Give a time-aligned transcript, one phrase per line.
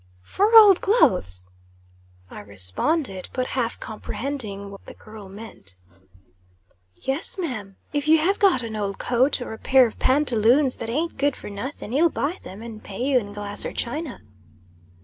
[0.23, 1.47] "For old clothes?"
[2.31, 5.75] I responded, but half comprehending what the girl meant.
[6.95, 7.75] "Yes ma'am.
[7.93, 11.35] If you have got an old coat, or a pair of pantaloons that ain't good
[11.35, 14.21] for nothing, he will buy them, and pay you in glass or china."